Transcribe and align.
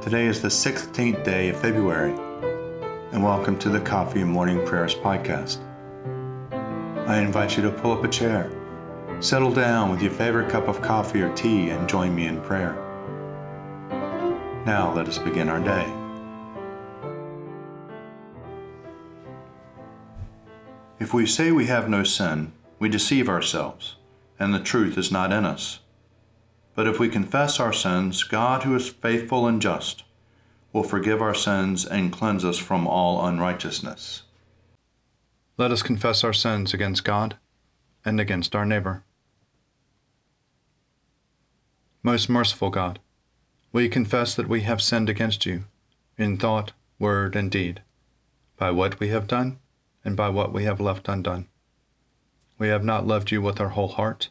Today 0.00 0.28
is 0.28 0.40
the 0.40 0.48
16th 0.48 1.22
day 1.24 1.50
of 1.50 1.60
February, 1.60 2.12
and 3.12 3.22
welcome 3.22 3.58
to 3.58 3.68
the 3.68 3.82
Coffee 3.82 4.22
and 4.22 4.30
Morning 4.30 4.64
Prayers 4.64 4.94
podcast. 4.94 5.58
I 7.06 7.18
invite 7.18 7.54
you 7.54 7.62
to 7.64 7.70
pull 7.70 7.92
up 7.92 8.02
a 8.02 8.08
chair, 8.08 8.50
settle 9.20 9.52
down 9.52 9.90
with 9.90 10.00
your 10.00 10.12
favorite 10.12 10.48
cup 10.48 10.68
of 10.68 10.80
coffee 10.80 11.20
or 11.20 11.30
tea, 11.36 11.68
and 11.68 11.86
join 11.86 12.14
me 12.14 12.28
in 12.28 12.40
prayer. 12.40 12.72
Now 14.64 14.90
let 14.96 15.06
us 15.06 15.18
begin 15.18 15.50
our 15.50 15.60
day. 15.60 15.84
If 20.98 21.12
we 21.12 21.26
say 21.26 21.52
we 21.52 21.66
have 21.66 21.90
no 21.90 22.04
sin, 22.04 22.54
we 22.78 22.88
deceive 22.88 23.28
ourselves, 23.28 23.96
and 24.38 24.54
the 24.54 24.60
truth 24.60 24.96
is 24.96 25.12
not 25.12 25.30
in 25.30 25.44
us. 25.44 25.80
But 26.74 26.86
if 26.86 26.98
we 26.98 27.08
confess 27.08 27.58
our 27.60 27.72
sins, 27.72 28.22
God, 28.22 28.62
who 28.62 28.74
is 28.74 28.88
faithful 28.88 29.46
and 29.46 29.60
just, 29.60 30.04
will 30.72 30.82
forgive 30.82 31.20
our 31.20 31.34
sins 31.34 31.84
and 31.84 32.12
cleanse 32.12 32.44
us 32.44 32.58
from 32.58 32.86
all 32.86 33.26
unrighteousness. 33.26 34.22
Let 35.56 35.72
us 35.72 35.82
confess 35.82 36.24
our 36.24 36.32
sins 36.32 36.72
against 36.72 37.04
God 37.04 37.36
and 38.04 38.20
against 38.20 38.54
our 38.54 38.64
neighbor. 38.64 39.04
Most 42.02 42.30
merciful 42.30 42.70
God, 42.70 42.98
we 43.72 43.88
confess 43.88 44.34
that 44.34 44.48
we 44.48 44.62
have 44.62 44.80
sinned 44.80 45.10
against 45.10 45.44
you 45.44 45.64
in 46.16 46.38
thought, 46.38 46.72
word, 46.98 47.36
and 47.36 47.50
deed, 47.50 47.82
by 48.56 48.70
what 48.70 48.98
we 49.00 49.08
have 49.08 49.26
done 49.26 49.58
and 50.04 50.16
by 50.16 50.28
what 50.28 50.52
we 50.52 50.64
have 50.64 50.80
left 50.80 51.08
undone. 51.08 51.46
We 52.58 52.68
have 52.68 52.84
not 52.84 53.06
loved 53.06 53.30
you 53.30 53.42
with 53.42 53.60
our 53.60 53.70
whole 53.70 53.88
heart. 53.88 54.30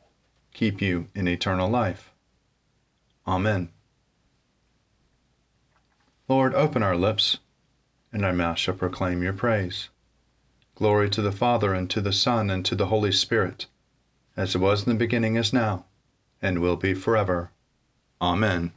keep 0.53 0.81
you 0.81 1.07
in 1.15 1.27
eternal 1.27 1.69
life. 1.69 2.11
Amen. 3.27 3.69
Lord, 6.27 6.53
open 6.53 6.81
our 6.83 6.95
lips, 6.95 7.37
and 8.11 8.25
our 8.25 8.33
mouth 8.33 8.57
shall 8.57 8.73
proclaim 8.73 9.21
your 9.21 9.33
praise. 9.33 9.89
Glory 10.75 11.09
to 11.09 11.21
the 11.21 11.31
Father, 11.31 11.73
and 11.73 11.89
to 11.89 12.01
the 12.01 12.13
Son, 12.13 12.49
and 12.49 12.65
to 12.65 12.75
the 12.75 12.87
Holy 12.87 13.11
Spirit, 13.11 13.67
as 14.37 14.55
it 14.55 14.59
was 14.59 14.83
in 14.83 14.93
the 14.93 14.97
beginning, 14.97 15.35
is 15.35 15.53
now, 15.53 15.85
and 16.41 16.59
will 16.59 16.77
be 16.77 16.93
forever. 16.93 17.51
Amen. 18.21 18.71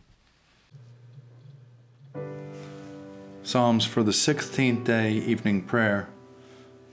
Psalms 3.42 3.84
for 3.84 4.02
the 4.02 4.11
16th 4.11 4.84
day 4.84 5.12
evening 5.12 5.62
prayer 5.62 6.08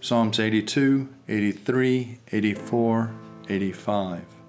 Psalms 0.03 0.39
82, 0.39 1.07
83, 1.27 2.17
84, 2.31 3.11
85. 3.49 4.40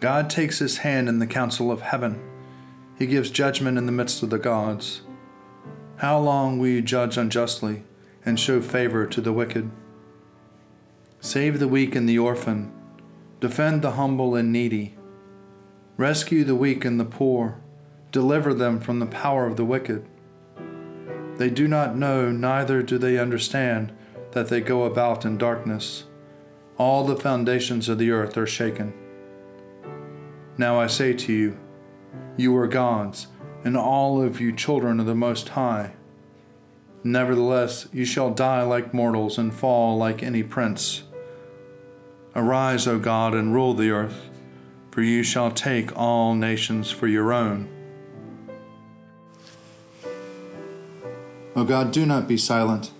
God 0.00 0.30
takes 0.30 0.58
his 0.58 0.78
hand 0.78 1.10
in 1.10 1.18
the 1.18 1.26
council 1.26 1.70
of 1.70 1.82
heaven. 1.82 2.22
He 2.98 3.06
gives 3.06 3.30
judgment 3.30 3.76
in 3.76 3.84
the 3.84 3.92
midst 3.92 4.22
of 4.22 4.30
the 4.30 4.38
gods. 4.38 5.02
How 5.96 6.18
long 6.18 6.58
will 6.58 6.68
you 6.68 6.80
judge 6.80 7.18
unjustly 7.18 7.84
and 8.24 8.40
show 8.40 8.62
favor 8.62 9.06
to 9.06 9.20
the 9.20 9.32
wicked? 9.32 9.70
Save 11.20 11.58
the 11.58 11.68
weak 11.68 11.94
and 11.94 12.08
the 12.08 12.18
orphan. 12.18 12.72
Defend 13.40 13.82
the 13.82 13.92
humble 13.92 14.34
and 14.34 14.50
needy. 14.50 14.94
Rescue 15.98 16.44
the 16.44 16.54
weak 16.54 16.86
and 16.86 16.98
the 16.98 17.04
poor. 17.04 17.60
Deliver 18.10 18.54
them 18.54 18.80
from 18.80 19.00
the 19.00 19.06
power 19.06 19.46
of 19.46 19.56
the 19.56 19.66
wicked. 19.66 20.06
They 21.36 21.50
do 21.50 21.68
not 21.68 21.96
know, 21.96 22.30
neither 22.30 22.82
do 22.82 22.96
they 22.96 23.18
understand, 23.18 23.92
that 24.32 24.48
they 24.48 24.62
go 24.62 24.84
about 24.84 25.26
in 25.26 25.36
darkness. 25.36 26.04
All 26.78 27.04
the 27.04 27.16
foundations 27.16 27.88
of 27.90 27.98
the 27.98 28.10
earth 28.10 28.38
are 28.38 28.46
shaken. 28.46 28.94
Now 30.60 30.78
I 30.78 30.88
say 30.88 31.14
to 31.14 31.32
you, 31.32 31.58
you 32.36 32.54
are 32.58 32.66
gods, 32.66 33.28
and 33.64 33.78
all 33.78 34.22
of 34.22 34.42
you 34.42 34.52
children 34.52 35.00
of 35.00 35.06
the 35.06 35.14
Most 35.14 35.48
High. 35.48 35.92
Nevertheless, 37.02 37.88
you 37.94 38.04
shall 38.04 38.30
die 38.30 38.60
like 38.60 38.92
mortals 38.92 39.38
and 39.38 39.54
fall 39.54 39.96
like 39.96 40.22
any 40.22 40.42
prince. 40.42 41.04
Arise, 42.36 42.86
O 42.86 42.98
God, 42.98 43.32
and 43.32 43.54
rule 43.54 43.72
the 43.72 43.90
earth 43.90 44.28
for 44.90 45.00
you 45.00 45.22
shall 45.22 45.50
take 45.50 45.96
all 45.96 46.34
nations 46.34 46.90
for 46.90 47.06
your 47.06 47.32
own. 47.32 47.66
O 51.56 51.64
God, 51.64 51.90
do 51.90 52.04
not 52.04 52.28
be 52.28 52.36
silent. 52.36 52.90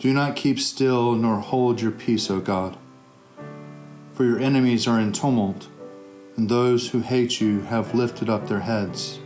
Do 0.00 0.12
not 0.12 0.34
keep 0.34 0.58
still, 0.58 1.14
nor 1.14 1.38
hold 1.38 1.80
your 1.80 1.92
peace, 1.92 2.28
O 2.28 2.40
God. 2.40 2.76
For 4.14 4.24
your 4.24 4.40
enemies 4.40 4.88
are 4.88 4.98
in 4.98 5.12
tumult, 5.12 5.68
and 6.36 6.48
those 6.48 6.90
who 6.90 7.00
hate 7.00 7.40
you 7.40 7.62
have 7.62 7.94
lifted 7.94 8.28
up 8.28 8.48
their 8.48 8.60
heads. 8.60 9.18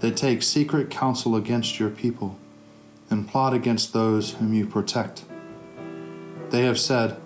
They 0.00 0.10
take 0.10 0.42
secret 0.42 0.90
counsel 0.90 1.36
against 1.36 1.78
your 1.78 1.90
people 1.90 2.38
and 3.08 3.28
plot 3.28 3.54
against 3.54 3.92
those 3.92 4.34
whom 4.34 4.52
you 4.52 4.66
protect. 4.66 5.24
They 6.50 6.62
have 6.62 6.78
said, 6.78 7.20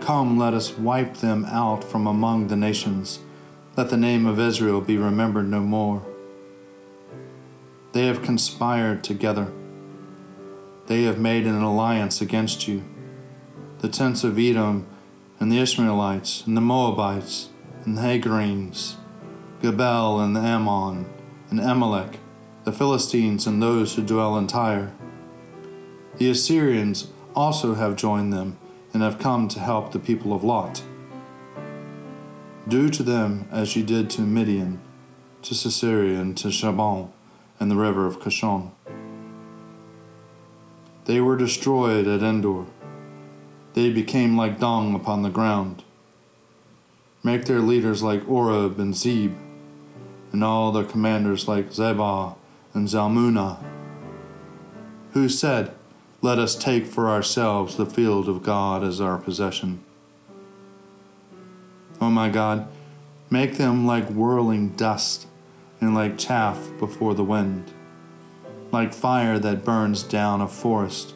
Come, 0.00 0.38
let 0.38 0.54
us 0.54 0.76
wipe 0.76 1.18
them 1.18 1.44
out 1.44 1.84
from 1.84 2.06
among 2.06 2.48
the 2.48 2.56
nations. 2.56 3.20
Let 3.76 3.90
the 3.90 3.96
name 3.96 4.26
of 4.26 4.40
Israel 4.40 4.80
be 4.80 4.96
remembered 4.96 5.48
no 5.48 5.60
more. 5.60 6.02
They 7.92 8.06
have 8.06 8.22
conspired 8.22 9.04
together. 9.04 9.52
They 10.86 11.04
have 11.04 11.18
made 11.18 11.46
an 11.46 11.62
alliance 11.62 12.20
against 12.20 12.66
you. 12.66 12.84
The 13.78 13.88
tents 13.88 14.24
of 14.24 14.38
Edom, 14.38 14.86
and 15.42 15.50
the 15.50 15.58
Ishmaelites, 15.58 16.46
and 16.46 16.56
the 16.56 16.60
Moabites, 16.60 17.48
and 17.84 17.98
the 17.98 18.02
Hagarenes, 18.02 18.94
Gebal, 19.60 20.24
and 20.24 20.36
the 20.36 20.40
Ammon, 20.40 21.04
and 21.50 21.58
Amalek, 21.58 22.20
the 22.62 22.70
Philistines, 22.70 23.44
and 23.44 23.60
those 23.60 23.96
who 23.96 24.04
dwell 24.04 24.38
in 24.38 24.46
Tyre. 24.46 24.92
The 26.18 26.30
Assyrians 26.30 27.08
also 27.34 27.74
have 27.74 27.96
joined 27.96 28.32
them 28.32 28.56
and 28.94 29.02
have 29.02 29.18
come 29.18 29.48
to 29.48 29.58
help 29.58 29.90
the 29.90 29.98
people 29.98 30.32
of 30.32 30.44
Lot. 30.44 30.84
Do 32.68 32.88
to 32.90 33.02
them 33.02 33.48
as 33.50 33.74
you 33.74 33.82
did 33.82 34.10
to 34.10 34.20
Midian, 34.20 34.80
to 35.42 35.56
Sisera, 35.56 36.20
and 36.20 36.38
to 36.38 36.50
Jabin, 36.50 37.08
and 37.58 37.68
the 37.68 37.74
river 37.74 38.06
of 38.06 38.20
Kishon. 38.20 38.70
They 41.06 41.20
were 41.20 41.36
destroyed 41.36 42.06
at 42.06 42.22
Endor. 42.22 42.66
They 43.74 43.90
became 43.90 44.36
like 44.36 44.60
dung 44.60 44.94
upon 44.94 45.22
the 45.22 45.30
ground. 45.30 45.82
Make 47.22 47.44
their 47.44 47.60
leaders 47.60 48.02
like 48.02 48.28
Oreb 48.28 48.78
and 48.78 48.96
Zeb, 48.96 49.32
and 50.32 50.42
all 50.42 50.72
their 50.72 50.84
commanders 50.84 51.46
like 51.46 51.70
Zebah 51.70 52.34
and 52.74 52.88
Zalmunna, 52.88 53.62
who 55.12 55.28
said, 55.28 55.74
let 56.24 56.38
us 56.38 56.54
take 56.54 56.86
for 56.86 57.10
ourselves 57.10 57.76
the 57.76 57.84
field 57.84 58.28
of 58.28 58.44
God 58.44 58.84
as 58.84 59.00
our 59.00 59.18
possession. 59.18 59.82
O 62.00 62.06
oh 62.06 62.10
my 62.10 62.28
God, 62.28 62.68
make 63.28 63.56
them 63.56 63.86
like 63.86 64.08
whirling 64.08 64.70
dust 64.70 65.26
and 65.80 65.96
like 65.96 66.18
chaff 66.18 66.70
before 66.78 67.14
the 67.14 67.24
wind, 67.24 67.72
like 68.70 68.94
fire 68.94 69.36
that 69.40 69.64
burns 69.64 70.04
down 70.04 70.40
a 70.40 70.46
forest, 70.46 71.14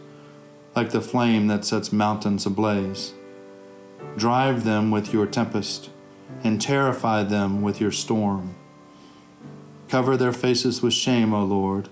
like 0.76 0.90
the 0.90 1.00
flame 1.00 1.46
that 1.46 1.64
sets 1.64 1.90
mountains 1.90 2.44
ablaze. 2.44 3.14
Drive 4.16 4.64
them 4.64 4.90
with 4.90 5.10
your 5.10 5.26
tempest 5.26 5.88
and 6.44 6.60
terrify 6.60 7.22
them 7.22 7.62
with 7.62 7.80
your 7.80 7.90
storm. 7.90 8.54
Cover 9.88 10.18
their 10.18 10.34
faces 10.34 10.82
with 10.82 10.92
shame, 10.92 11.32
O 11.32 11.44
Lord, 11.44 11.88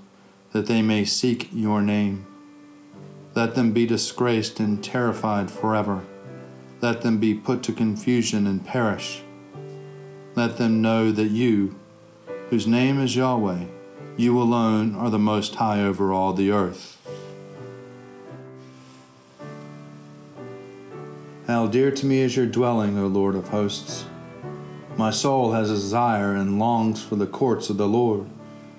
that 0.52 0.66
they 0.66 0.82
may 0.82 1.04
seek 1.06 1.48
your 1.50 1.80
name. 1.80 2.26
Let 3.34 3.54
them 3.54 3.72
be 3.72 3.86
disgraced 3.86 4.60
and 4.60 4.84
terrified 4.84 5.50
forever. 5.50 6.04
Let 6.82 7.00
them 7.00 7.18
be 7.18 7.34
put 7.34 7.62
to 7.64 7.72
confusion 7.72 8.46
and 8.46 8.64
perish. 8.64 9.22
Let 10.34 10.58
them 10.58 10.82
know 10.82 11.10
that 11.10 11.30
you, 11.30 11.78
whose 12.50 12.66
name 12.66 13.00
is 13.00 13.16
Yahweh, 13.16 13.64
you 14.16 14.40
alone 14.40 14.94
are 14.94 15.10
the 15.10 15.18
most 15.18 15.54
high 15.54 15.80
over 15.80 16.12
all 16.12 16.34
the 16.34 16.50
earth. 16.50 17.00
How 21.46 21.66
dear 21.66 21.90
to 21.90 22.06
me 22.06 22.20
is 22.20 22.36
your 22.36 22.46
dwelling, 22.46 22.98
O 22.98 23.06
Lord 23.06 23.34
of 23.34 23.48
hosts. 23.48 24.06
My 24.96 25.10
soul 25.10 25.52
has 25.52 25.70
a 25.70 25.74
desire 25.74 26.32
and 26.32 26.58
longs 26.58 27.02
for 27.02 27.16
the 27.16 27.26
courts 27.26 27.68
of 27.68 27.76
the 27.76 27.86
Lord. 27.86 28.30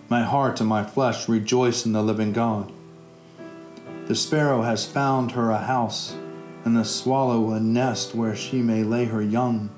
My 0.10 0.24
heart 0.24 0.60
and 0.60 0.68
my 0.68 0.84
flesh 0.84 1.30
rejoice 1.30 1.86
in 1.86 1.94
the 1.94 2.02
living 2.02 2.34
God. 2.34 2.72
The 4.08 4.16
sparrow 4.16 4.64
has 4.64 4.84
found 4.84 5.34
her 5.34 5.52
a 5.52 5.60
house, 5.60 6.16
and 6.64 6.76
the 6.76 6.86
swallow 6.86 7.52
a 7.52 7.60
nest 7.60 8.16
where 8.16 8.36
she 8.36 8.64
may 8.64 8.82
lay 8.82 9.06
her 9.06 9.22
young. 9.22 9.70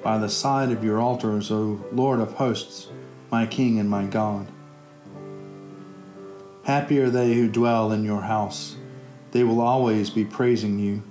By 0.00 0.16
the 0.18 0.28
side 0.28 0.70
of 0.70 0.84
your 0.84 1.00
altars, 1.00 1.50
O 1.50 1.84
Lord 1.90 2.20
of 2.20 2.34
hosts, 2.34 2.90
my 3.32 3.44
King 3.44 3.80
and 3.80 3.90
my 3.90 4.04
God. 4.04 4.46
Happy 6.62 7.00
are 7.00 7.10
they 7.10 7.34
who 7.34 7.48
dwell 7.48 7.90
in 7.90 8.04
your 8.04 8.22
house, 8.22 8.76
they 9.32 9.42
will 9.42 9.60
always 9.60 10.10
be 10.10 10.24
praising 10.24 10.78
you. 10.78 11.02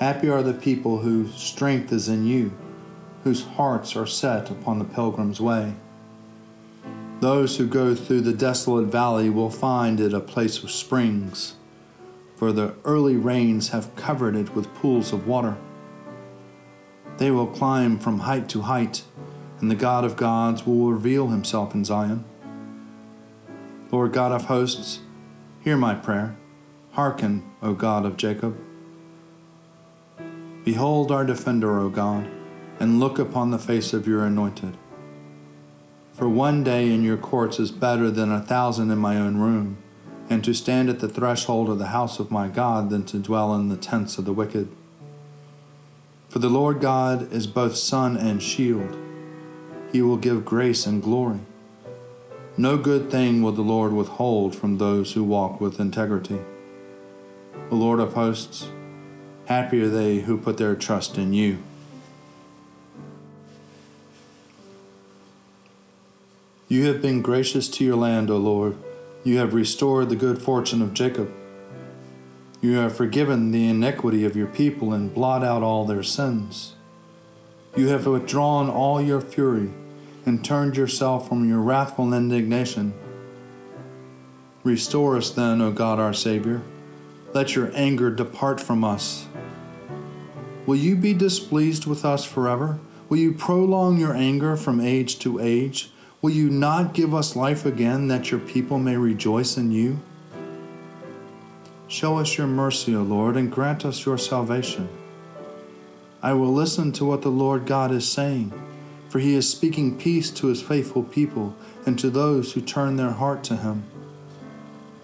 Happy 0.00 0.30
are 0.30 0.42
the 0.42 0.54
people 0.54 0.98
whose 0.98 1.34
strength 1.34 1.92
is 1.92 2.08
in 2.08 2.26
you 2.26 2.52
whose 3.22 3.44
hearts 3.44 3.94
are 3.96 4.06
set 4.06 4.50
upon 4.50 4.78
the 4.78 4.84
pilgrim's 4.84 5.40
way. 5.40 5.74
Those 7.20 7.58
who 7.58 7.66
go 7.66 7.94
through 7.94 8.22
the 8.22 8.32
desolate 8.32 8.86
valley 8.86 9.28
will 9.28 9.50
find 9.50 10.00
it 10.00 10.14
a 10.14 10.20
place 10.20 10.62
of 10.62 10.70
springs, 10.70 11.56
for 12.34 12.50
the 12.50 12.74
early 12.84 13.16
rains 13.16 13.68
have 13.68 13.94
covered 13.94 14.34
it 14.34 14.54
with 14.54 14.74
pools 14.74 15.12
of 15.12 15.26
water. 15.26 15.58
They 17.18 17.30
will 17.30 17.46
climb 17.46 17.98
from 17.98 18.20
height 18.20 18.48
to 18.50 18.62
height, 18.62 19.04
and 19.60 19.70
the 19.70 19.74
God 19.74 20.04
of 20.04 20.16
gods 20.16 20.66
will 20.66 20.90
reveal 20.90 21.28
himself 21.28 21.74
in 21.74 21.84
Zion. 21.84 22.24
Lord 23.90 24.14
God 24.14 24.32
of 24.32 24.46
hosts, 24.46 25.00
hear 25.60 25.76
my 25.76 25.94
prayer. 25.94 26.38
Hearken, 26.92 27.44
O 27.62 27.74
God 27.74 28.06
of 28.06 28.16
Jacob. 28.16 28.58
Behold 30.64 31.10
our 31.10 31.24
defender, 31.24 31.78
O 31.78 31.88
God 31.88 32.30
and 32.80 32.98
look 32.98 33.18
upon 33.18 33.50
the 33.50 33.58
face 33.58 33.92
of 33.92 34.08
your 34.08 34.24
anointed. 34.24 34.76
For 36.14 36.28
one 36.28 36.64
day 36.64 36.90
in 36.90 37.04
your 37.04 37.18
courts 37.18 37.60
is 37.60 37.70
better 37.70 38.10
than 38.10 38.32
a 38.32 38.40
thousand 38.40 38.90
in 38.90 38.98
my 38.98 39.18
own 39.18 39.36
room, 39.36 39.76
and 40.30 40.42
to 40.44 40.54
stand 40.54 40.88
at 40.88 41.00
the 41.00 41.08
threshold 41.08 41.68
of 41.68 41.78
the 41.78 41.88
house 41.88 42.18
of 42.18 42.30
my 42.30 42.48
God 42.48 42.88
than 42.88 43.04
to 43.04 43.18
dwell 43.18 43.54
in 43.54 43.68
the 43.68 43.76
tents 43.76 44.16
of 44.16 44.24
the 44.24 44.32
wicked. 44.32 44.68
For 46.30 46.38
the 46.38 46.48
Lord 46.48 46.80
God 46.80 47.30
is 47.32 47.46
both 47.46 47.76
sun 47.76 48.16
and 48.16 48.42
shield. 48.42 48.96
He 49.92 50.00
will 50.00 50.16
give 50.16 50.44
grace 50.44 50.86
and 50.86 51.02
glory. 51.02 51.40
No 52.56 52.78
good 52.78 53.10
thing 53.10 53.42
will 53.42 53.52
the 53.52 53.62
Lord 53.62 53.92
withhold 53.92 54.54
from 54.54 54.78
those 54.78 55.12
who 55.12 55.24
walk 55.24 55.60
with 55.60 55.80
integrity. 55.80 56.40
The 57.68 57.74
Lord 57.74 58.00
of 58.00 58.14
hosts, 58.14 58.68
happy 59.50 59.82
are 59.82 59.88
they 59.88 60.20
who 60.20 60.38
put 60.38 60.58
their 60.58 60.76
trust 60.76 61.18
in 61.18 61.32
you. 61.32 61.58
You 66.68 66.86
have 66.86 67.02
been 67.02 67.20
gracious 67.20 67.68
to 67.70 67.84
your 67.84 67.96
land, 67.96 68.30
O 68.30 68.36
Lord. 68.36 68.76
You 69.24 69.38
have 69.38 69.52
restored 69.52 70.08
the 70.08 70.14
good 70.14 70.40
fortune 70.40 70.80
of 70.80 70.94
Jacob. 70.94 71.32
You 72.60 72.76
have 72.76 72.96
forgiven 72.96 73.50
the 73.50 73.68
iniquity 73.68 74.24
of 74.24 74.36
your 74.36 74.46
people 74.46 74.92
and 74.92 75.12
blot 75.12 75.42
out 75.42 75.64
all 75.64 75.84
their 75.84 76.04
sins. 76.04 76.76
You 77.76 77.88
have 77.88 78.06
withdrawn 78.06 78.70
all 78.70 79.02
your 79.02 79.20
fury 79.20 79.70
and 80.24 80.44
turned 80.44 80.76
yourself 80.76 81.28
from 81.28 81.48
your 81.48 81.60
wrathful 81.60 82.14
indignation. 82.14 82.94
Restore 84.62 85.16
us 85.16 85.30
then, 85.30 85.60
O 85.60 85.72
God 85.72 85.98
our 85.98 86.14
Savior. 86.14 86.62
Let 87.34 87.56
your 87.56 87.72
anger 87.74 88.12
depart 88.12 88.60
from 88.60 88.84
us. 88.84 89.26
Will 90.70 90.76
you 90.76 90.94
be 90.94 91.14
displeased 91.14 91.86
with 91.86 92.04
us 92.04 92.24
forever? 92.24 92.78
Will 93.08 93.16
you 93.16 93.32
prolong 93.32 93.98
your 93.98 94.14
anger 94.14 94.54
from 94.54 94.80
age 94.80 95.18
to 95.18 95.40
age? 95.40 95.90
Will 96.22 96.30
you 96.30 96.48
not 96.48 96.94
give 96.94 97.12
us 97.12 97.34
life 97.34 97.66
again 97.66 98.06
that 98.06 98.30
your 98.30 98.38
people 98.38 98.78
may 98.78 98.96
rejoice 98.96 99.56
in 99.56 99.72
you? 99.72 99.98
Show 101.88 102.18
us 102.18 102.38
your 102.38 102.46
mercy, 102.46 102.94
O 102.94 103.02
Lord, 103.02 103.36
and 103.36 103.50
grant 103.50 103.84
us 103.84 104.06
your 104.06 104.16
salvation. 104.16 104.88
I 106.22 106.34
will 106.34 106.54
listen 106.54 106.92
to 106.92 107.04
what 107.04 107.22
the 107.22 107.30
Lord 107.30 107.66
God 107.66 107.90
is 107.90 108.08
saying, 108.08 108.52
for 109.08 109.18
he 109.18 109.34
is 109.34 109.50
speaking 109.50 109.98
peace 109.98 110.30
to 110.30 110.46
his 110.46 110.62
faithful 110.62 111.02
people 111.02 111.56
and 111.84 111.98
to 111.98 112.10
those 112.10 112.52
who 112.52 112.60
turn 112.60 112.94
their 112.94 113.10
heart 113.10 113.42
to 113.42 113.56
him. 113.56 113.82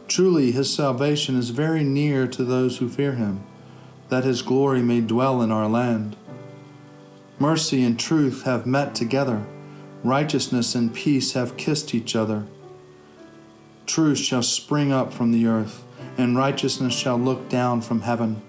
Truly, 0.07 0.53
his 0.53 0.73
salvation 0.73 1.37
is 1.37 1.51
very 1.51 1.83
near 1.83 2.29
to 2.29 2.45
those 2.45 2.79
who 2.79 2.89
fear 2.89 3.15
him, 3.15 3.43
that 4.09 4.25
his 4.25 4.43
glory 4.43 4.83
may 4.83 5.01
dwell 5.01 5.43
in 5.43 5.51
our 5.51 5.69
land. 5.69 6.17
Mercy 7.39 7.85
and 7.85 7.99
truth 7.99 8.45
have 8.45 8.67
met 8.67 8.95
together 8.95 9.47
Righteousness 10.07 10.77
and 10.77 10.95
peace 10.95 11.33
have 11.33 11.57
kissed 11.57 11.93
each 11.93 12.15
other. 12.15 12.45
Truth 13.87 14.19
shall 14.19 14.45
spring 14.45 14.93
up 14.93 15.13
from 15.13 15.33
the 15.33 15.49
earth, 15.49 15.83
and 16.17 16.37
righteousness 16.37 16.95
shall 16.95 17.17
look 17.17 17.49
down 17.49 17.81
from 17.81 18.03
heaven. 18.03 18.41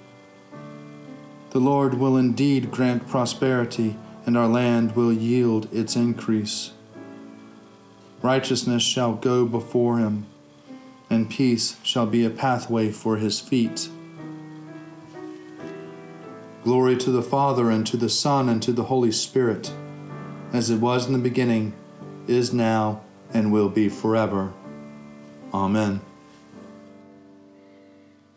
The 1.50 1.60
Lord 1.60 1.96
will 1.96 2.16
indeed 2.16 2.70
grant 2.70 3.08
prosperity, 3.08 3.98
and 4.24 4.38
our 4.38 4.48
land 4.48 4.96
will 4.96 5.12
yield 5.12 5.68
its 5.74 5.96
increase. 5.96 6.74
Righteousness 8.22 8.84
shall 8.84 9.14
go 9.16 9.44
before 9.44 9.98
him, 9.98 10.28
and 11.10 11.28
peace 11.28 11.78
shall 11.82 12.06
be 12.06 12.24
a 12.24 12.30
pathway 12.30 12.92
for 12.92 13.18
his 13.18 13.40
feet. 13.40 13.90
Glory 16.68 16.98
to 16.98 17.12
the 17.12 17.24
Father, 17.24 17.72
and 17.72 17.88
to 17.88 17.96
the 17.96 18.10
Son, 18.10 18.50
and 18.50 18.62
to 18.62 18.74
the 18.74 18.84
Holy 18.84 19.10
Spirit 19.10 19.72
as 20.52 20.70
it 20.70 20.82
was 20.82 21.08
in 21.08 21.14
the 21.14 21.18
beginning, 21.18 21.72
is 22.28 22.54
now, 22.54 23.06
and 23.34 23.54
will 23.54 23.70
be 23.70 23.88
forever. 23.88 24.52
Amen. 25.54 26.02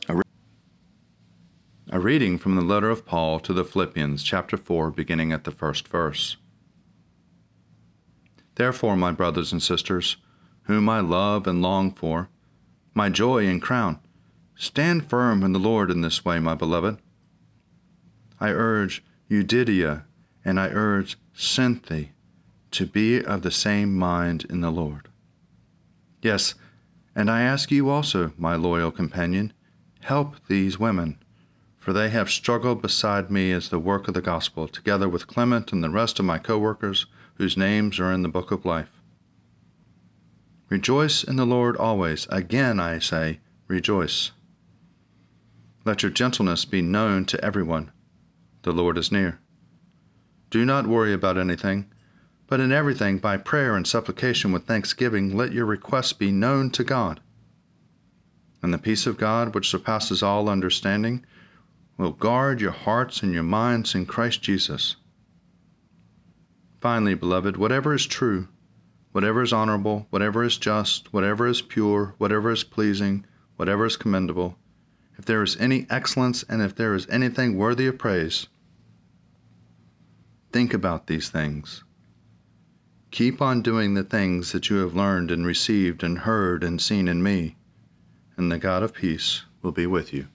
A, 0.09 0.15
re- 0.15 0.23
a 1.91 1.99
reading 1.99 2.39
from 2.39 2.55
the 2.55 2.63
letter 2.63 2.89
of 2.89 3.05
Paul 3.05 3.41
to 3.41 3.53
the 3.53 3.65
Philippians, 3.65 4.23
chapter 4.23 4.57
4, 4.57 4.93
beginning 4.93 5.33
at 5.33 5.43
the 5.43 5.51
first 5.51 5.89
verse. 5.89 6.37
Therefore, 8.55 8.97
my 8.97 9.11
brothers 9.11 9.51
and 9.51 9.61
sisters, 9.61 10.19
whom 10.67 10.89
I 10.89 11.01
love 11.01 11.49
and 11.49 11.61
long 11.61 11.93
for, 11.93 12.29
my 12.95 13.09
joy 13.09 13.49
and 13.49 13.61
crown, 13.61 13.99
stand 14.55 15.11
firm 15.11 15.43
in 15.43 15.53
the 15.53 15.59
Lord 15.59 15.91
in 15.91 16.03
this 16.03 16.25
way, 16.25 16.39
my 16.39 16.55
beloved. 16.55 16.99
I 18.41 18.51
urge 18.51 19.05
Euodia 19.31 20.05
and 20.45 20.59
I 20.59 20.69
urge 20.69 21.19
Syntyche 21.37 22.09
to 22.71 22.87
be 22.87 23.23
of 23.23 23.43
the 23.43 23.51
same 23.51 23.95
mind 23.95 24.47
in 24.49 24.61
the 24.61 24.71
Lord. 24.71 25.09
Yes, 26.23 26.55
and 27.15 27.31
I 27.31 27.43
ask 27.43 27.71
you 27.71 27.91
also, 27.91 28.33
my 28.39 28.55
loyal 28.55 28.91
companion, 28.91 29.53
help 30.01 30.37
these 30.49 30.79
women, 30.79 31.19
for 31.79 31.93
they 31.93 32.11
have 32.11 32.31
struggled 32.31 32.81
beside 32.81 33.31
me 33.31 33.53
as 33.53 33.69
the 33.69 33.79
work 33.79 34.09
of 34.09 34.15
the 34.15 34.23
gospel, 34.23 34.69
together 34.69 35.09
with 35.09 35.27
Clement 35.27 35.73
and 35.73 35.83
the 35.83 35.91
rest 35.91 36.19
of 36.19 36.25
my 36.25 36.39
co 36.39 36.59
workers, 36.59 37.07
whose 37.35 37.57
names 37.57 37.99
are 37.99 38.13
in 38.13 38.23
the 38.23 38.29
book 38.29 38.51
of 38.51 38.65
life. 38.65 39.01
Rejoice 40.69 41.25
in 41.25 41.37
the 41.37 41.47
Lord 41.47 41.77
always. 41.77 42.27
Again 42.31 42.79
I 42.79 43.01
say, 43.01 43.41
rejoice. 43.67 44.31
Let 45.85 46.03
your 46.03 46.13
gentleness 46.13 46.65
be 46.65 46.83
known 46.83 47.25
to 47.27 47.45
everyone. 47.45 47.91
The 48.63 48.73
Lord 48.73 48.99
is 48.99 49.11
near. 49.11 49.41
Do 50.51 50.65
not 50.65 50.87
worry 50.87 51.13
about 51.13 51.39
anything, 51.39 51.91
but 52.47 52.61
in 52.61 52.73
everything, 52.73 53.19
by 53.19 53.37
prayer 53.37 53.77
and 53.77 53.87
supplication 53.87 54.53
with 54.53 54.67
thanksgiving, 54.67 55.37
let 55.37 55.53
your 55.53 55.65
requests 55.65 56.13
be 56.13 56.31
known 56.33 56.71
to 56.71 56.85
God. 56.85 57.21
And 58.63 58.75
the 58.75 58.79
peace 58.79 59.07
of 59.07 59.17
God, 59.17 59.55
which 59.55 59.71
surpasses 59.71 60.23
all 60.23 60.49
understanding, 60.49 61.25
will 61.97 62.11
guard 62.11 62.61
your 62.61 62.73
hearts 62.73 63.23
and 63.23 63.33
your 63.33 63.45
minds 63.45 63.95
in 63.95 64.05
Christ 64.05 64.43
Jesus. 64.43 64.97
Finally, 66.81 67.15
beloved, 67.15 67.57
whatever 67.57 67.95
is 67.95 68.07
true, 68.07 68.49
whatever 69.13 69.43
is 69.43 69.53
honorable, 69.53 70.07
whatever 70.11 70.43
is 70.43 70.57
just, 70.57 71.13
whatever 71.13 71.47
is 71.47 71.63
pure, 71.63 72.15
whatever 72.19 72.51
is 72.51 72.65
pleasing, 72.65 73.25
whatever 73.57 73.87
is 73.87 73.97
commendable, 73.97 74.57
if 75.21 75.25
there 75.25 75.43
is 75.43 75.57
any 75.59 75.87
excellence 75.89 76.43
and 76.49 76.61
if 76.61 76.75
there 76.75 76.95
is 76.95 77.07
anything 77.09 77.57
worthy 77.57 77.87
of 77.87 77.97
praise, 77.97 78.49
Think 80.53 80.75
about 80.75 81.07
these 81.07 81.29
things. 81.29 81.85
Keep 83.13 83.41
on 83.41 83.63
doing 83.63 83.95
the 83.95 84.03
things 84.03 84.53
that 84.53 84.69
you 84.69 84.77
have 84.79 84.95
learned 84.95 85.31
and 85.31 85.47
received 85.47 86.03
and 86.03 86.21
heard 86.21 86.65
and 86.65 86.81
seen 86.81 87.07
in 87.07 87.23
me, 87.23 87.57
and 88.37 88.51
the 88.51 88.59
God 88.59 88.83
of 88.83 88.93
peace 88.93 89.45
will 89.63 89.73
be 89.73 89.87
with 89.87 90.13
you. 90.13 90.27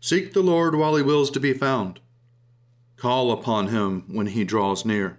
Seek 0.00 0.32
the 0.32 0.42
Lord 0.42 0.74
while 0.74 0.96
he 0.96 1.02
wills 1.02 1.30
to 1.30 1.40
be 1.40 1.52
found. 1.52 2.00
Call 2.96 3.32
upon 3.32 3.68
him 3.68 4.04
when 4.08 4.28
he 4.28 4.44
draws 4.44 4.84
near. 4.84 5.18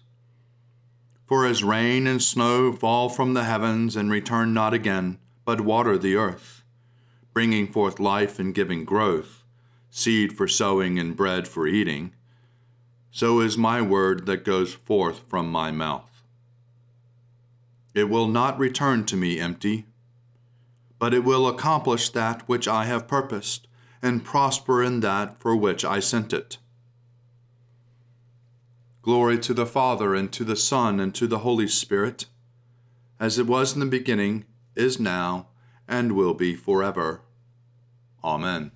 For 1.31 1.45
as 1.45 1.63
rain 1.63 2.07
and 2.07 2.21
snow 2.21 2.73
fall 2.73 3.07
from 3.07 3.35
the 3.35 3.45
heavens 3.45 3.95
and 3.95 4.11
return 4.11 4.53
not 4.53 4.73
again, 4.73 5.17
but 5.45 5.61
water 5.61 5.97
the 5.97 6.17
earth, 6.17 6.61
bringing 7.31 7.71
forth 7.71 8.01
life 8.01 8.37
and 8.37 8.53
giving 8.53 8.83
growth, 8.83 9.45
seed 9.89 10.35
for 10.35 10.49
sowing 10.49 10.99
and 10.99 11.15
bread 11.15 11.47
for 11.47 11.67
eating, 11.67 12.11
so 13.11 13.39
is 13.39 13.57
my 13.57 13.81
word 13.81 14.25
that 14.25 14.43
goes 14.43 14.73
forth 14.73 15.21
from 15.29 15.49
my 15.49 15.71
mouth. 15.71 16.21
It 17.93 18.09
will 18.09 18.27
not 18.27 18.59
return 18.59 19.05
to 19.05 19.15
me 19.15 19.39
empty, 19.39 19.85
but 20.99 21.13
it 21.13 21.23
will 21.23 21.47
accomplish 21.47 22.09
that 22.09 22.45
which 22.49 22.67
I 22.67 22.83
have 22.83 23.07
purposed, 23.07 23.69
and 24.01 24.25
prosper 24.25 24.83
in 24.83 24.99
that 24.99 25.39
for 25.39 25.55
which 25.55 25.85
I 25.85 26.01
sent 26.01 26.33
it. 26.33 26.57
Glory 29.01 29.39
to 29.39 29.53
the 29.53 29.65
Father, 29.65 30.13
and 30.13 30.31
to 30.31 30.43
the 30.43 30.55
Son, 30.55 30.99
and 30.99 31.13
to 31.15 31.27
the 31.27 31.39
Holy 31.39 31.67
Spirit, 31.67 32.25
as 33.19 33.39
it 33.39 33.47
was 33.47 33.73
in 33.73 33.79
the 33.79 33.85
beginning, 33.85 34.45
is 34.75 34.99
now, 34.99 35.47
and 35.87 36.13
will 36.13 36.33
be 36.33 36.55
forever. 36.55 37.21
Amen. 38.23 38.71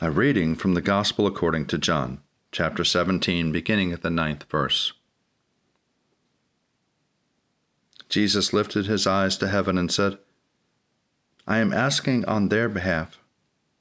A 0.00 0.10
reading 0.10 0.54
from 0.54 0.74
the 0.74 0.80
Gospel 0.80 1.26
according 1.26 1.66
to 1.66 1.78
John, 1.78 2.20
chapter 2.50 2.84
17, 2.84 3.52
beginning 3.52 3.92
at 3.92 4.02
the 4.02 4.10
ninth 4.10 4.44
verse. 4.50 4.92
Jesus 8.08 8.52
lifted 8.52 8.86
his 8.86 9.06
eyes 9.06 9.36
to 9.38 9.48
heaven 9.48 9.78
and 9.78 9.90
said, 9.90 10.18
I 11.46 11.58
am 11.58 11.72
asking 11.72 12.24
on 12.24 12.48
their 12.48 12.68
behalf. 12.68 13.18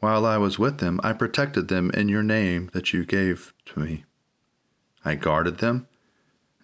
While 0.00 0.26
I 0.26 0.36
was 0.36 0.58
with 0.58 0.78
them, 0.78 1.00
I 1.02 1.12
protected 1.12 1.68
them 1.68 1.90
in 1.92 2.08
your 2.08 2.22
name 2.22 2.70
that 2.72 2.92
you 2.92 3.04
gave 3.04 3.54
to 3.66 3.80
me. 3.80 4.04
I 5.04 5.14
guarded 5.14 5.58
them. 5.58 5.88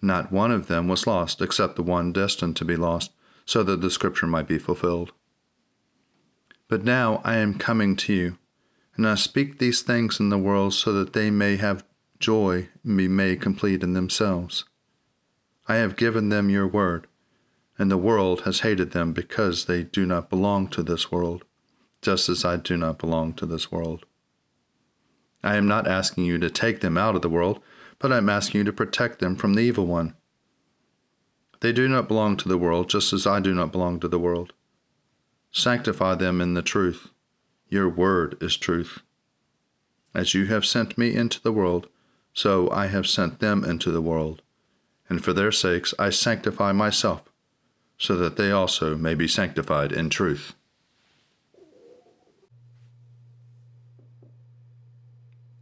Not 0.01 0.31
one 0.31 0.51
of 0.51 0.67
them 0.67 0.87
was 0.87 1.07
lost, 1.07 1.41
except 1.41 1.75
the 1.75 1.83
one 1.83 2.11
destined 2.11 2.55
to 2.57 2.65
be 2.65 2.75
lost, 2.75 3.11
so 3.45 3.63
that 3.63 3.81
the 3.81 3.89
scripture 3.89 4.27
might 4.27 4.47
be 4.47 4.59
fulfilled. 4.59 5.13
But 6.67 6.83
now 6.83 7.21
I 7.23 7.35
am 7.35 7.57
coming 7.57 7.95
to 7.97 8.13
you 8.13 8.37
and 8.95 9.07
I 9.07 9.15
speak 9.15 9.57
these 9.57 9.81
things 9.81 10.19
in 10.19 10.29
the 10.29 10.37
world 10.37 10.73
so 10.73 10.93
that 10.93 11.13
they 11.13 11.31
may 11.31 11.57
have 11.57 11.83
joy 12.19 12.69
and 12.83 12.97
be 12.97 13.07
made 13.07 13.41
complete 13.41 13.83
in 13.83 13.93
themselves. 13.93 14.65
I 15.67 15.75
have 15.75 15.95
given 15.95 16.29
them 16.29 16.49
your 16.49 16.67
word, 16.67 17.07
and 17.77 17.89
the 17.89 17.97
world 17.97 18.41
has 18.41 18.59
hated 18.59 18.91
them 18.91 19.13
because 19.13 19.65
they 19.65 19.83
do 19.83 20.05
not 20.05 20.29
belong 20.29 20.67
to 20.69 20.83
this 20.83 21.11
world, 21.11 21.43
just 22.03 22.29
as 22.29 22.45
I 22.45 22.57
do 22.57 22.77
not 22.77 22.99
belong 22.99 23.33
to 23.33 23.45
this 23.45 23.71
world. 23.71 24.05
I 25.43 25.55
am 25.55 25.67
not 25.67 25.87
asking 25.87 26.25
you 26.25 26.37
to 26.37 26.49
take 26.49 26.81
them 26.81 26.97
out 26.97 27.15
of 27.15 27.21
the 27.21 27.29
world, 27.29 27.61
but 27.99 28.11
I 28.11 28.17
am 28.17 28.29
asking 28.29 28.59
you 28.59 28.63
to 28.65 28.73
protect 28.73 29.19
them 29.19 29.35
from 29.35 29.55
the 29.55 29.61
evil 29.61 29.85
one. 29.85 30.15
They 31.61 31.71
do 31.71 31.87
not 31.87 32.07
belong 32.07 32.37
to 32.37 32.49
the 32.49 32.57
world, 32.57 32.89
just 32.89 33.13
as 33.13 33.25
I 33.25 33.39
do 33.39 33.53
not 33.53 33.71
belong 33.71 33.99
to 34.01 34.07
the 34.07 34.19
world. 34.19 34.53
Sanctify 35.51 36.15
them 36.15 36.41
in 36.41 36.53
the 36.53 36.61
truth. 36.61 37.09
Your 37.69 37.87
word 37.87 38.37
is 38.41 38.57
truth. 38.57 38.99
As 40.13 40.33
you 40.33 40.45
have 40.47 40.65
sent 40.65 40.97
me 40.97 41.15
into 41.15 41.41
the 41.41 41.53
world, 41.53 41.87
so 42.33 42.69
I 42.69 42.87
have 42.87 43.07
sent 43.07 43.39
them 43.39 43.63
into 43.63 43.91
the 43.91 44.01
world. 44.01 44.41
And 45.07 45.23
for 45.23 45.33
their 45.33 45.51
sakes 45.51 45.93
I 45.97 46.09
sanctify 46.09 46.71
myself, 46.71 47.23
so 47.97 48.15
that 48.17 48.35
they 48.35 48.51
also 48.51 48.97
may 48.97 49.13
be 49.13 49.27
sanctified 49.27 49.91
in 49.91 50.09
truth. 50.09 50.55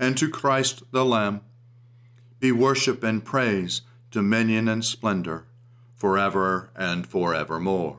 and 0.00 0.16
to 0.16 0.28
Christ 0.28 0.82
the 0.90 1.04
Lamb, 1.04 1.42
be 2.40 2.50
worship 2.50 3.04
and 3.04 3.22
praise, 3.22 3.82
dominion 4.10 4.66
and 4.66 4.82
splendor, 4.82 5.44
forever 5.94 6.70
and 6.74 7.06
forevermore. 7.06 7.98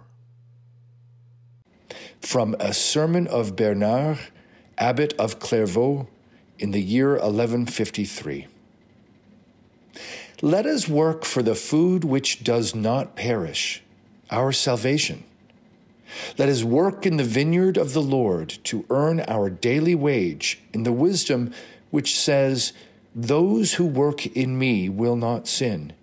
From 2.19 2.55
a 2.59 2.73
sermon 2.73 3.27
of 3.27 3.55
Bernard, 3.55 4.17
abbot 4.79 5.13
of 5.19 5.39
Clairvaux, 5.39 6.07
in 6.57 6.71
the 6.71 6.81
year 6.81 7.11
1153. 7.11 8.47
Let 10.41 10.65
us 10.65 10.87
work 10.87 11.23
for 11.23 11.43
the 11.43 11.55
food 11.55 12.03
which 12.03 12.43
does 12.43 12.73
not 12.73 13.15
perish, 13.15 13.83
our 14.29 14.51
salvation. 14.51 15.23
Let 16.37 16.49
us 16.49 16.63
work 16.63 17.05
in 17.05 17.17
the 17.17 17.23
vineyard 17.23 17.77
of 17.77 17.93
the 17.93 18.01
Lord 18.01 18.49
to 18.65 18.85
earn 18.89 19.21
our 19.21 19.49
daily 19.49 19.95
wage 19.95 20.59
in 20.73 20.83
the 20.83 20.91
wisdom 20.91 21.53
which 21.91 22.17
says, 22.19 22.73
Those 23.13 23.75
who 23.75 23.85
work 23.85 24.25
in 24.25 24.57
me 24.57 24.89
will 24.89 25.15
not 25.15 25.47
sin. 25.47 25.93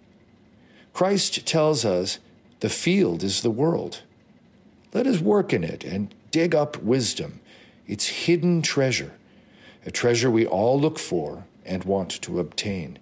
Christ 0.92 1.46
tells 1.46 1.84
us 1.84 2.18
the 2.60 2.68
field 2.68 3.22
is 3.22 3.42
the 3.42 3.50
world. 3.50 4.02
Let 4.94 5.06
us 5.06 5.20
work 5.20 5.52
in 5.52 5.64
it 5.64 5.84
and 5.84 6.14
dig 6.30 6.54
up 6.54 6.82
wisdom 6.82 7.40
its 7.88 8.06
hidden 8.06 8.60
treasure, 8.62 9.12
a 9.84 9.90
treasure 9.90 10.30
we 10.30 10.46
all 10.46 10.78
look 10.78 10.98
for 10.98 11.44
and 11.64 11.82
want 11.84 12.10
to 12.22 12.38
obtain. 12.38 12.98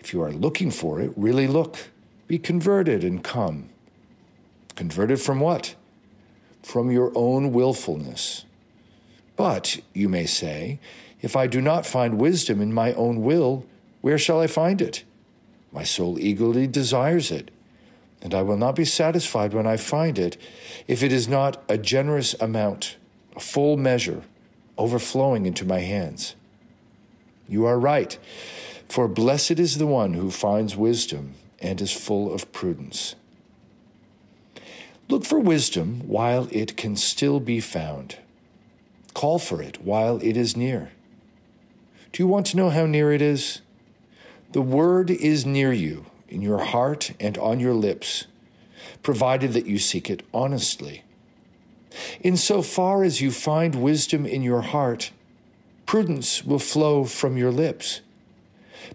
If 0.00 0.12
you 0.12 0.20
are 0.22 0.32
looking 0.32 0.70
for 0.70 1.00
it, 1.00 1.12
really 1.16 1.46
look. 1.46 1.90
Be 2.26 2.38
converted 2.38 3.04
and 3.04 3.22
come. 3.22 3.70
Converted 4.74 5.20
from 5.20 5.40
what? 5.40 5.74
From 6.62 6.90
your 6.90 7.12
own 7.14 7.52
willfulness. 7.52 8.44
But, 9.36 9.80
you 9.92 10.08
may 10.08 10.26
say, 10.26 10.80
if 11.24 11.36
I 11.36 11.46
do 11.46 11.62
not 11.62 11.86
find 11.86 12.20
wisdom 12.20 12.60
in 12.60 12.74
my 12.74 12.92
own 12.92 13.22
will, 13.22 13.64
where 14.02 14.18
shall 14.18 14.40
I 14.40 14.46
find 14.46 14.82
it? 14.82 15.04
My 15.72 15.82
soul 15.82 16.18
eagerly 16.18 16.66
desires 16.66 17.30
it, 17.30 17.50
and 18.20 18.34
I 18.34 18.42
will 18.42 18.58
not 18.58 18.76
be 18.76 18.84
satisfied 18.84 19.54
when 19.54 19.66
I 19.66 19.78
find 19.78 20.18
it 20.18 20.36
if 20.86 21.02
it 21.02 21.12
is 21.12 21.26
not 21.26 21.64
a 21.66 21.78
generous 21.78 22.34
amount 22.42 22.98
a 23.34 23.40
full 23.40 23.78
measure 23.78 24.22
overflowing 24.76 25.46
into 25.46 25.64
my 25.64 25.78
hands. 25.78 26.36
You 27.48 27.64
are 27.64 27.80
right, 27.80 28.18
for 28.90 29.08
blessed 29.08 29.58
is 29.58 29.78
the 29.78 29.86
one 29.86 30.12
who 30.12 30.30
finds 30.30 30.76
wisdom 30.76 31.32
and 31.58 31.80
is 31.80 31.90
full 31.90 32.34
of 32.34 32.52
prudence. 32.52 33.14
Look 35.08 35.24
for 35.24 35.40
wisdom 35.40 36.06
while 36.06 36.48
it 36.50 36.76
can 36.76 36.96
still 36.96 37.40
be 37.40 37.60
found. 37.60 38.18
Call 39.14 39.38
for 39.38 39.62
it 39.62 39.80
while 39.82 40.18
it 40.22 40.36
is 40.36 40.54
near. 40.54 40.90
Do 42.14 42.22
you 42.22 42.28
want 42.28 42.46
to 42.46 42.56
know 42.56 42.70
how 42.70 42.86
near 42.86 43.10
it 43.10 43.20
is? 43.20 43.60
The 44.52 44.62
word 44.62 45.10
is 45.10 45.44
near 45.44 45.72
you, 45.72 46.06
in 46.28 46.42
your 46.42 46.62
heart 46.62 47.10
and 47.18 47.36
on 47.38 47.58
your 47.58 47.74
lips, 47.74 48.28
provided 49.02 49.52
that 49.54 49.66
you 49.66 49.80
seek 49.80 50.08
it 50.08 50.22
honestly. 50.32 51.02
In 52.20 52.36
so 52.36 52.62
far 52.62 53.02
as 53.02 53.20
you 53.20 53.32
find 53.32 53.82
wisdom 53.82 54.26
in 54.26 54.42
your 54.42 54.60
heart, 54.60 55.10
prudence 55.86 56.44
will 56.44 56.60
flow 56.60 57.02
from 57.02 57.36
your 57.36 57.50
lips. 57.50 58.00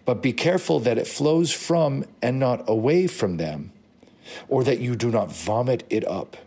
But 0.05 0.23
be 0.23 0.31
careful 0.31 0.79
that 0.79 0.97
it 0.97 1.05
flows 1.05 1.51
from 1.51 2.05
and 2.21 2.39
not 2.39 2.69
away 2.69 3.05
from 3.05 3.35
them, 3.35 3.73
or 4.47 4.63
that 4.63 4.79
you 4.79 4.95
do 4.95 5.11
not 5.11 5.29
vomit 5.29 5.83
it 5.89 6.07
up. 6.07 6.37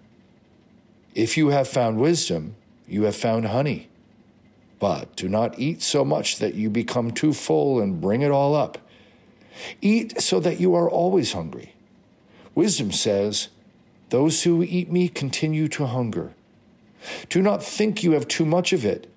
If 1.14 1.37
you 1.37 1.49
have 1.49 1.69
found 1.69 1.99
wisdom, 1.99 2.55
you 2.88 3.02
have 3.02 3.17
found 3.17 3.49
honey. 3.49 3.88
But 4.83 5.15
do 5.15 5.29
not 5.29 5.61
eat 5.61 5.81
so 5.81 6.05
much 6.05 6.39
that 6.39 6.57
you 6.57 6.69
become 6.69 7.12
too 7.12 7.33
full 7.33 7.81
and 7.81 8.01
bring 8.01 8.21
it 8.21 8.33
all 8.33 8.57
up. 8.57 8.79
Eat 9.81 10.21
so 10.21 10.41
that 10.41 10.59
you 10.59 10.75
are 10.75 10.91
always 10.91 11.35
hungry. 11.35 11.75
Wisdom 12.57 12.91
says, 12.91 13.47
Those 14.09 14.43
who 14.43 14.61
eat 14.65 14.91
me 14.91 15.07
continue 15.07 15.69
to 15.69 15.87
hunger. 15.87 16.35
Do 17.29 17.41
not 17.41 17.62
think 17.62 18.03
you 18.03 18.11
have 18.11 18.27
too 18.27 18.45
much 18.45 18.73
of 18.73 18.85
it, 18.85 19.09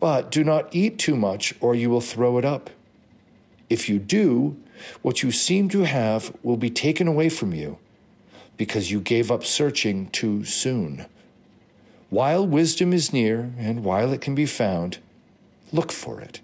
but 0.00 0.32
do 0.32 0.42
not 0.42 0.74
eat 0.74 0.98
too 0.98 1.14
much, 1.14 1.54
or 1.60 1.76
you 1.76 1.90
will 1.90 2.00
throw 2.00 2.36
it 2.38 2.44
up. 2.44 2.70
If 3.70 3.88
you 3.88 4.00
do, 4.00 4.56
what 5.02 5.22
you 5.22 5.30
seem 5.30 5.68
to 5.68 5.82
have 5.82 6.34
will 6.42 6.56
be 6.56 6.70
taken 6.70 7.06
away 7.06 7.28
from 7.28 7.54
you, 7.54 7.78
because 8.56 8.90
you 8.90 9.00
gave 9.00 9.30
up 9.30 9.44
searching 9.44 10.08
too 10.08 10.44
soon. 10.44 11.06
While 12.10 12.44
wisdom 12.44 12.92
is 12.92 13.12
near, 13.12 13.52
and 13.56 13.84
while 13.84 14.12
it 14.12 14.20
can 14.20 14.34
be 14.34 14.46
found, 14.46 14.98
look 15.72 15.92
for 15.92 16.20
it 16.20 16.40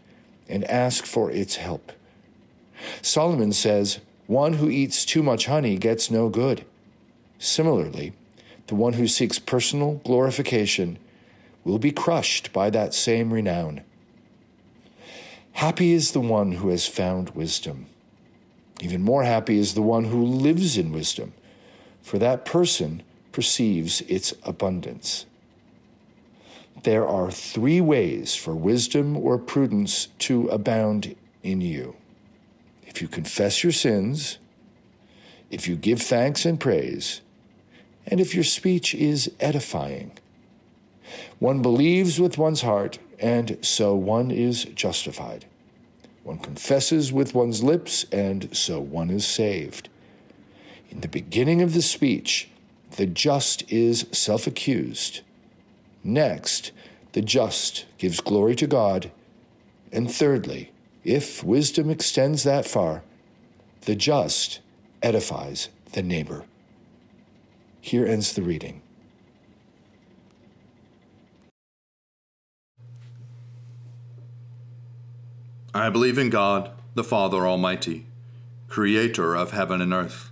and 0.49 0.65
ask 0.65 1.05
for 1.05 1.31
its 1.31 1.57
help. 1.57 1.93
Solomon 3.03 3.53
says, 3.53 4.01
One 4.27 4.55
who 4.55 4.69
eats 4.69 5.05
too 5.05 5.23
much 5.23 5.47
honey 5.47 5.77
gets 5.77 6.11
no 6.11 6.29
good. 6.29 6.65
Similarly, 7.39 8.13
the 8.67 8.75
one 8.75 8.95
who 8.95 9.07
seeks 9.07 9.39
personal 9.39 9.95
glorification 10.05 10.99
will 11.65 11.79
be 11.79 11.91
crushed 11.91 12.53
by 12.53 12.71
that 12.71 12.95
same 12.95 13.33
renown. 13.33 13.83
Happy 15.53 15.93
is 15.93 16.13
the 16.13 16.21
one 16.21 16.53
who 16.53 16.69
has 16.69 16.87
found 16.87 17.31
wisdom. 17.31 17.87
Even 18.81 19.03
more 19.03 19.25
happy 19.25 19.59
is 19.59 19.75
the 19.75 19.83
one 19.83 20.05
who 20.05 20.25
lives 20.25 20.79
in 20.79 20.93
wisdom, 20.93 21.33
for 22.03 22.19
that 22.19 22.45
person 22.45 23.03
perceives 23.33 24.01
its 24.03 24.33
abundance. 24.43 25.27
There 26.83 27.07
are 27.07 27.31
three 27.31 27.81
ways 27.81 28.35
for 28.35 28.55
wisdom 28.55 29.17
or 29.17 29.37
prudence 29.39 30.09
to 30.21 30.49
abound 30.49 31.15
in 31.43 31.61
you. 31.61 31.97
If 32.87 33.03
you 33.03 33.09
confess 33.09 33.63
your 33.63 33.73
sins, 33.73 34.39
if 35.51 35.69
you 35.69 35.77
give 35.77 36.01
thanks 36.01 36.47
and 36.47 36.59
praise, 36.59 37.21
and 38.07 38.19
if 38.19 38.35
your 38.35 38.45
speech 38.45 38.95
is 38.95 39.31
edifying. 39.41 40.13
One 41.39 41.61
believes 41.61 42.19
with 42.19 42.39
one's 42.39 42.63
heart, 42.63 42.99
and 43.19 43.59
so 43.61 43.95
one 43.95 44.31
is 44.31 44.65
justified. 44.65 45.45
One 46.25 46.39
confesses 46.39 47.13
with 47.13 47.35
one's 47.35 47.63
lips, 47.63 48.05
and 48.13 48.57
so 48.57 48.81
one 48.81 49.11
is 49.11 49.27
saved. 49.27 49.89
In 50.91 51.01
the 51.01 51.09
beginning 51.09 51.61
of 51.63 51.75
the 51.75 51.83
speech, 51.83 52.49
the 52.97 53.07
just 53.07 53.71
is 53.71 54.07
self 54.13 54.47
accused. 54.47 55.21
Next, 56.03 56.73
the 57.13 57.23
just 57.23 57.87
gives 57.99 58.21
glory 58.21 58.55
to 58.57 58.67
God. 58.67 59.11
And 59.93 60.11
thirdly, 60.11 60.73
if 61.05 61.43
wisdom 61.43 61.91
extends 61.91 62.43
that 62.45 62.67
far, 62.67 63.03
the 63.83 63.95
just 63.95 64.61
edifies 65.03 65.69
the 65.93 66.03
neighbor. 66.03 66.45
Here 67.81 68.07
ends 68.07 68.35
the 68.35 68.43
reading. 68.43 68.83
I 75.73 75.89
believe 75.89 76.19
in 76.19 76.31
God, 76.31 76.73
the 76.95 77.05
Father 77.05 77.47
Almighty, 77.47 78.07
creator 78.69 79.35
of 79.35 79.53
heaven 79.53 79.81
and 79.81 79.93
earth. 79.93 80.31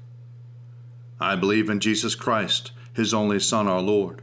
I 1.21 1.37
believe 1.37 1.71
in 1.71 1.81
Jesus 1.81 2.15
Christ, 2.15 2.73
his 2.93 3.15
only 3.15 3.39
Son, 3.39 3.69
our 3.69 3.81
Lord. 3.81 4.23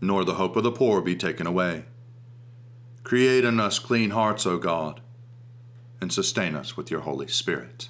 nor 0.00 0.24
the 0.24 0.34
hope 0.34 0.56
of 0.56 0.62
the 0.62 0.72
poor 0.72 1.00
be 1.00 1.16
taken 1.16 1.46
away. 1.46 1.84
Create 3.02 3.44
in 3.44 3.60
us 3.60 3.78
clean 3.78 4.10
hearts, 4.10 4.46
O 4.46 4.58
God, 4.58 5.00
and 6.00 6.12
sustain 6.12 6.54
us 6.54 6.76
with 6.76 6.90
your 6.90 7.00
Holy 7.00 7.26
Spirit. 7.28 7.88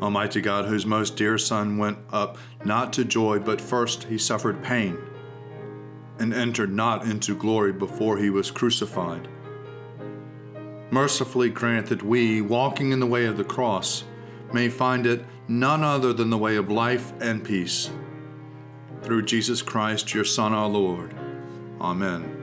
Almighty 0.00 0.40
God, 0.40 0.64
whose 0.64 0.84
most 0.84 1.16
dear 1.16 1.38
Son 1.38 1.78
went 1.78 1.98
up 2.10 2.36
not 2.64 2.92
to 2.94 3.04
joy, 3.04 3.38
but 3.38 3.60
first 3.60 4.04
he 4.04 4.18
suffered 4.18 4.62
pain, 4.62 4.98
and 6.18 6.34
entered 6.34 6.72
not 6.72 7.04
into 7.04 7.36
glory 7.36 7.72
before 7.72 8.18
he 8.18 8.30
was 8.30 8.50
crucified 8.50 9.28
mercifully 10.92 11.48
grant 11.48 11.86
that 11.86 12.02
we, 12.02 12.42
walking 12.42 12.92
in 12.92 13.00
the 13.00 13.06
way 13.06 13.24
of 13.24 13.38
the 13.38 13.44
cross, 13.44 14.04
may 14.52 14.68
find 14.68 15.06
it 15.06 15.24
none 15.48 15.82
other 15.82 16.12
than 16.12 16.28
the 16.28 16.38
way 16.38 16.54
of 16.56 16.70
life 16.70 17.14
and 17.20 17.42
peace. 17.42 17.90
Through 19.02 19.22
Jesus 19.22 19.62
Christ, 19.62 20.14
your 20.14 20.24
Son, 20.24 20.52
our 20.52 20.68
Lord. 20.68 21.14
Amen. 21.80 22.38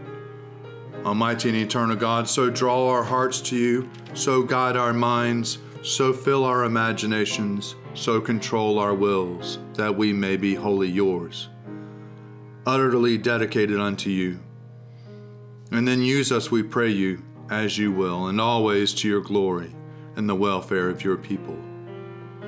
Almighty 1.06 1.50
and 1.50 1.58
eternal 1.58 1.96
God, 1.96 2.28
so 2.28 2.50
draw 2.50 2.90
our 2.90 3.04
hearts 3.04 3.40
to 3.42 3.56
you, 3.56 3.90
so 4.14 4.44
guide 4.44 4.76
our 4.76 4.92
minds, 4.92 5.60
so 5.82 6.12
fill 6.12 6.44
our 6.44 6.66
imaginations, 6.66 7.76
so 7.94 8.20
control 8.20 8.78
our 8.78 8.94
wills, 8.94 9.60
that 9.76 9.96
we 9.96 10.12
may 10.12 10.36
be 10.36 10.56
wholly 10.56 10.90
yours, 10.90 11.48
utterly 12.66 13.18
dedicated 13.18 13.80
unto 13.80 14.10
you. 14.10 14.40
And 15.72 15.88
then 15.88 16.02
use 16.02 16.32
us, 16.32 16.52
we 16.52 16.64
pray 16.64 16.90
you, 16.90 17.24
as 17.50 17.78
you 17.78 17.92
will, 17.92 18.28
and 18.28 18.42
always 18.42 18.94
to 18.96 19.08
your 19.08 19.22
glory 19.22 19.74
and 20.18 20.28
the 20.28 20.36
welfare 20.36 20.90
of 20.90 21.04
your 21.04 21.16
people. 21.16 21.58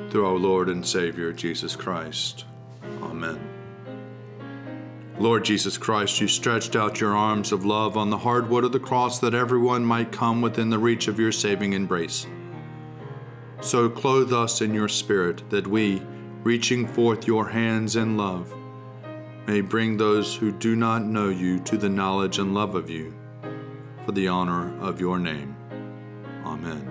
Through 0.09 0.25
our 0.25 0.37
Lord 0.37 0.67
and 0.67 0.85
Savior, 0.85 1.31
Jesus 1.31 1.75
Christ. 1.77 2.43
Amen. 3.01 3.50
Lord 5.21 5.45
Jesus 5.45 5.77
Christ, 5.77 6.19
you 6.19 6.27
stretched 6.27 6.75
out 6.75 6.99
your 6.99 7.15
arms 7.15 7.51
of 7.51 7.63
love 7.63 7.95
on 7.95 8.09
the 8.09 8.17
hard 8.17 8.49
wood 8.49 8.63
of 8.63 8.71
the 8.71 8.79
cross 8.79 9.19
that 9.19 9.35
everyone 9.35 9.85
might 9.85 10.11
come 10.11 10.41
within 10.41 10.71
the 10.71 10.79
reach 10.79 11.07
of 11.07 11.19
your 11.19 11.31
saving 11.31 11.73
embrace. 11.73 12.25
So 13.61 13.87
clothe 13.87 14.33
us 14.33 14.61
in 14.61 14.73
your 14.73 14.87
Spirit 14.87 15.47
that 15.51 15.67
we, 15.67 16.01
reaching 16.41 16.87
forth 16.87 17.27
your 17.27 17.49
hands 17.49 17.95
in 17.95 18.17
love, 18.17 18.51
may 19.45 19.61
bring 19.61 19.95
those 19.95 20.35
who 20.35 20.51
do 20.51 20.75
not 20.75 21.03
know 21.03 21.29
you 21.29 21.59
to 21.59 21.77
the 21.77 21.89
knowledge 21.89 22.39
and 22.39 22.55
love 22.55 22.73
of 22.73 22.89
you, 22.89 23.13
for 24.03 24.13
the 24.13 24.27
honor 24.27 24.75
of 24.79 24.99
your 24.99 25.19
name. 25.19 25.55
Amen. 26.43 26.90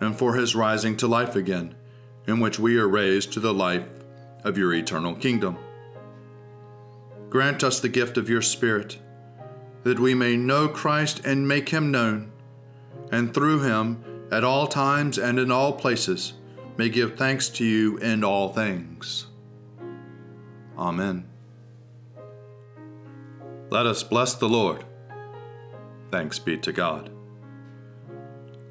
and 0.00 0.16
for 0.16 0.34
his 0.34 0.54
rising 0.54 0.96
to 0.96 1.06
life 1.06 1.36
again, 1.36 1.74
in 2.26 2.40
which 2.40 2.58
we 2.58 2.78
are 2.78 2.88
raised 2.88 3.32
to 3.32 3.40
the 3.40 3.54
life 3.54 3.86
of 4.44 4.58
your 4.58 4.72
eternal 4.72 5.14
kingdom. 5.14 5.58
Grant 7.30 7.64
us 7.64 7.80
the 7.80 7.88
gift 7.88 8.16
of 8.16 8.28
your 8.28 8.42
Spirit, 8.42 8.98
that 9.82 9.98
we 9.98 10.14
may 10.14 10.36
know 10.36 10.68
Christ 10.68 11.20
and 11.24 11.48
make 11.48 11.70
him 11.70 11.90
known, 11.90 12.32
and 13.10 13.32
through 13.32 13.62
him, 13.62 14.02
at 14.30 14.44
all 14.44 14.66
times 14.66 15.18
and 15.18 15.38
in 15.38 15.50
all 15.50 15.72
places, 15.72 16.34
may 16.76 16.88
give 16.88 17.16
thanks 17.16 17.48
to 17.48 17.64
you 17.64 17.96
in 17.98 18.24
all 18.24 18.52
things. 18.52 19.26
Amen. 20.76 21.28
Let 23.70 23.86
us 23.86 24.02
bless 24.02 24.34
the 24.34 24.48
Lord. 24.48 24.84
Thanks 26.10 26.38
be 26.38 26.56
to 26.58 26.72
God. 26.72 27.15